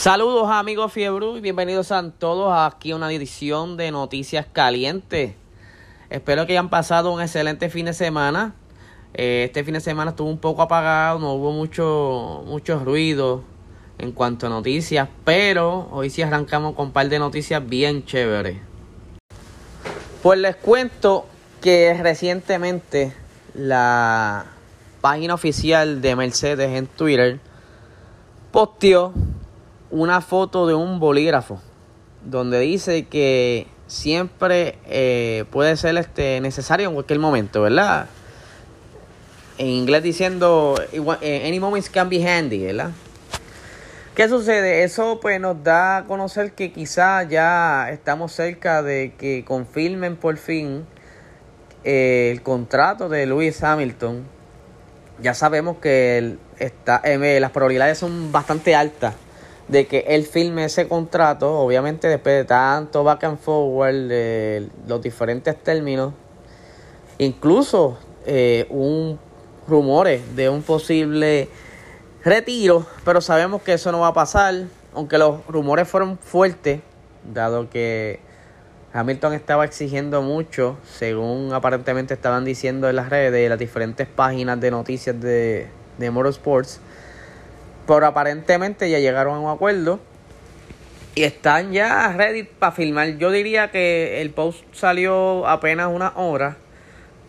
[0.00, 5.34] Saludos amigos Fiebru y bienvenidos a todos aquí a una edición de Noticias Calientes.
[6.08, 8.54] Espero que hayan pasado un excelente fin de semana.
[9.12, 13.44] Eh, este fin de semana estuvo un poco apagado, no hubo mucho, ruido
[13.98, 18.56] en cuanto a noticias, pero hoy sí arrancamos con un par de noticias bien chéveres.
[20.22, 21.26] Pues les cuento
[21.60, 23.12] que recientemente
[23.52, 24.46] la
[25.02, 27.38] página oficial de Mercedes en Twitter
[28.50, 29.12] posteó
[29.90, 31.60] una foto de un bolígrafo
[32.24, 38.06] donde dice que siempre eh, puede ser este necesario en cualquier momento, ¿verdad?
[39.58, 42.90] En inglés diciendo eh, any moments can be handy, ¿verdad?
[44.14, 44.84] ¿Qué sucede?
[44.84, 50.36] Eso pues nos da a conocer que quizá ya estamos cerca de que confirmen por
[50.36, 50.84] fin
[51.84, 54.24] eh, el contrato de Lewis Hamilton.
[55.22, 59.14] Ya sabemos que está, las probabilidades son bastante altas
[59.70, 65.00] de que él firme ese contrato, obviamente después de tanto back and forward, de los
[65.00, 66.12] diferentes términos,
[67.18, 67.96] incluso
[68.26, 69.18] eh, un
[69.68, 71.48] rumores de un posible
[72.24, 76.80] retiro, pero sabemos que eso no va a pasar, aunque los rumores fueron fuertes,
[77.32, 78.18] dado que
[78.92, 84.60] Hamilton estaba exigiendo mucho, según aparentemente estaban diciendo en las redes, de las diferentes páginas
[84.60, 85.68] de noticias de,
[85.98, 86.80] de Motorsports
[87.90, 89.98] pero aparentemente ya llegaron a un acuerdo
[91.16, 93.18] y están ya ready para filmar.
[93.18, 96.56] Yo diría que el post salió apenas una hora.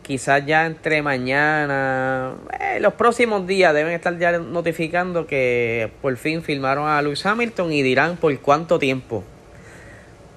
[0.04, 6.44] Quizás ya entre mañana, eh, los próximos días deben estar ya notificando que por fin
[6.44, 9.24] filmaron a Lewis Hamilton y dirán por cuánto tiempo.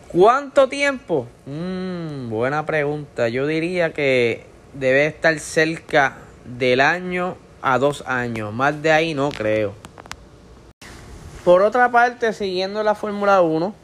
[0.09, 1.27] ¿Cuánto tiempo?
[1.45, 3.29] Mm, buena pregunta.
[3.29, 8.55] Yo diría que debe estar cerca del año a dos años.
[8.55, 9.84] Más de ahí no creo.
[11.45, 13.75] Por otra parte, siguiendo la Fórmula 1,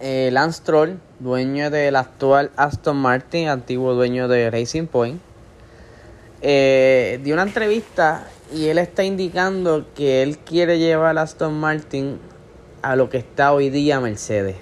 [0.00, 5.20] eh, Lance Stroll, dueño del actual Aston Martin, antiguo dueño de Racing Point,
[6.42, 12.18] eh, dio una entrevista y él está indicando que él quiere llevar a Aston Martin
[12.82, 14.56] a lo que está hoy día Mercedes.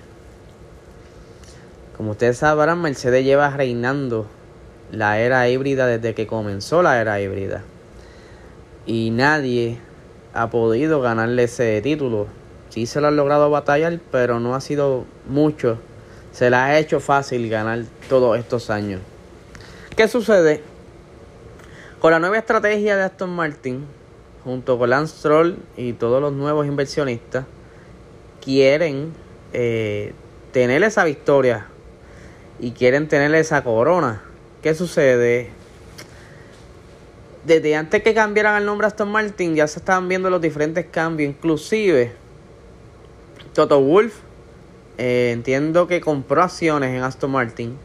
[1.96, 4.26] Como ustedes sabrán, Mercedes lleva reinando
[4.90, 7.62] la era híbrida desde que comenzó la era híbrida.
[8.84, 9.78] Y nadie
[10.34, 12.26] ha podido ganarle ese título.
[12.68, 15.78] Sí se lo han logrado batallar, pero no ha sido mucho.
[16.32, 19.00] Se le ha hecho fácil ganar todos estos años.
[19.96, 20.62] ¿Qué sucede?
[22.00, 23.84] Con la nueva estrategia de Aston Martin,
[24.42, 27.44] junto con Lance Stroll y todos los nuevos inversionistas,
[28.42, 29.12] quieren
[29.52, 30.14] eh,
[30.52, 31.66] tener esa victoria
[32.58, 34.22] y quieren tener esa corona.
[34.62, 35.50] ¿Qué sucede?
[37.44, 41.30] Desde antes que cambiaran el nombre Aston Martin ya se estaban viendo los diferentes cambios,
[41.30, 42.12] inclusive
[43.52, 44.14] Toto Wolf
[44.98, 47.76] eh, entiendo que compró acciones en Aston Martin.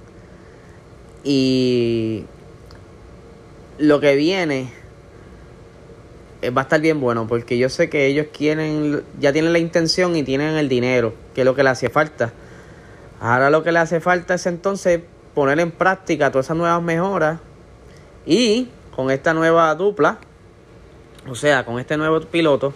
[1.24, 2.26] Y
[3.80, 4.72] lo que viene
[6.42, 9.60] eh, va a estar bien bueno porque yo sé que ellos quieren ya tienen la
[9.60, 12.32] intención y tienen el dinero que es lo que le hace falta.
[13.20, 15.02] Ahora lo que le hace falta es entonces
[15.34, 17.40] poner en práctica todas esas nuevas mejoras
[18.26, 20.18] y con esta nueva dupla,
[21.30, 22.74] o sea, con este nuevo piloto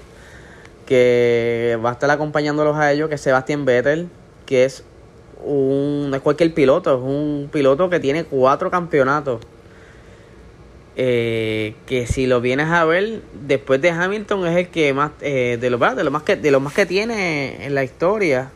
[0.86, 4.08] que va a estar acompañándolos a ellos, que es Sebastián Vettel,
[4.46, 4.84] que es
[5.44, 9.42] un, no es cualquier piloto, es un piloto que tiene cuatro campeonatos.
[10.96, 15.58] Eh, que si lo vienes a ver después de Hamilton es el que más eh,
[15.60, 18.52] de lo de lo más que de lo más que tiene en la historia.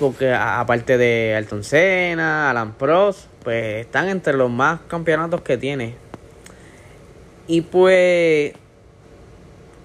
[0.00, 6.07] Porque aparte de Alton Senna, Alan Prost, pues están entre los más campeonatos que tiene
[7.48, 8.52] y pues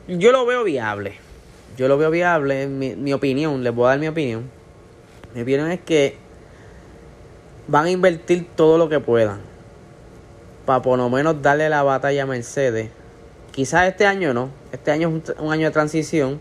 [0.07, 1.15] yo lo veo viable.
[1.75, 4.43] Yo lo veo viable, mi, mi opinión, les voy a dar mi opinión.
[5.33, 6.17] Mi opinión es que
[7.67, 9.53] van a invertir todo lo que puedan
[10.65, 12.89] para por lo menos darle la batalla a Mercedes.
[13.51, 16.39] Quizás este año no, este año es un, año de transición.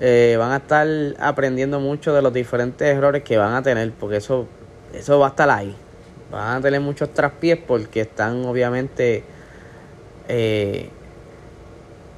[0.00, 0.86] Eh, van a estar
[1.18, 4.46] aprendiendo mucho de los diferentes errores que van a tener, porque eso,
[4.94, 5.74] eso va a estar ahí.
[6.30, 9.24] Van a tener muchos traspiés porque están obviamente
[10.28, 10.90] eh,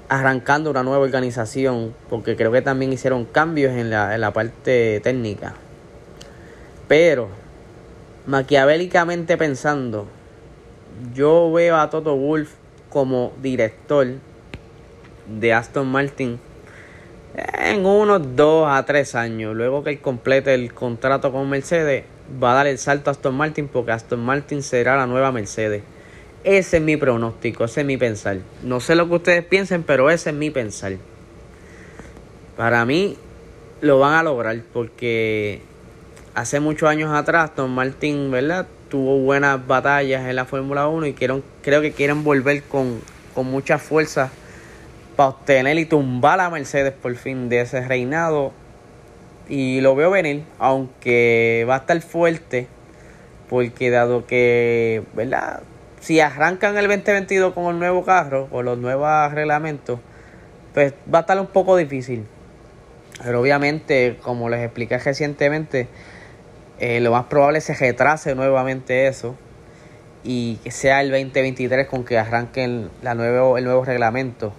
[0.09, 5.01] arrancando una nueva organización, porque creo que también hicieron cambios en la, en la parte
[5.03, 5.55] técnica.
[6.89, 7.29] Pero,
[8.27, 10.07] maquiavélicamente pensando,
[11.15, 12.53] yo veo a Toto Wolf
[12.89, 14.07] como director
[15.27, 16.41] de Aston Martin
[17.35, 19.55] en unos 2 a 3 años.
[19.55, 22.05] Luego que él complete el contrato con Mercedes,
[22.43, 25.83] va a dar el salto a Aston Martin porque Aston Martin será la nueva Mercedes.
[26.43, 28.39] Ese es mi pronóstico, ese es mi pensar.
[28.63, 30.95] No sé lo que ustedes piensen, pero ese es mi pensar.
[32.57, 33.19] Para mí
[33.83, 35.61] lo van a lograr porque
[36.35, 38.67] hace muchos años atrás Don Martin, ¿verdad?
[38.89, 43.01] Tuvo buenas batallas en la Fórmula 1 y quiero, creo que quieren volver con,
[43.35, 44.31] con mucha fuerza
[45.17, 48.53] para obtener y tumbar a Mercedes por fin de ese reinado.
[49.47, 52.67] Y lo veo venir, aunque va a estar fuerte,
[53.51, 55.63] porque dado que, ¿verdad?
[56.01, 60.01] Si arrancan el 2022 con el nuevo carro o los nuevos reglamentos,
[60.73, 62.27] pues va a estar un poco difícil.
[63.23, 65.89] Pero obviamente, como les expliqué recientemente,
[66.79, 69.37] eh, lo más probable es que se retrase nuevamente eso
[70.25, 74.55] y que sea el 2023 con que arranquen la nuevo, el nuevo reglamento.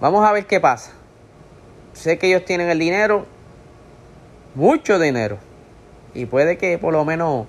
[0.00, 0.92] Vamos a ver qué pasa.
[1.92, 3.26] Sé que ellos tienen el dinero,
[4.56, 5.38] mucho dinero,
[6.14, 7.46] y puede que por lo menos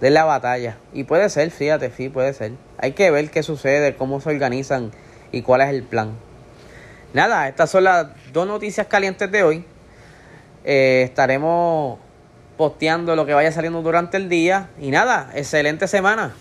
[0.00, 0.76] den la batalla.
[0.92, 2.52] Y puede ser, fíjate, sí, puede ser.
[2.78, 4.90] Hay que ver qué sucede, cómo se organizan
[5.32, 6.12] y cuál es el plan.
[7.12, 9.64] Nada, estas son las dos noticias calientes de hoy.
[10.64, 11.98] Eh, estaremos
[12.56, 14.70] posteando lo que vaya saliendo durante el día.
[14.80, 16.34] Y nada, excelente semana.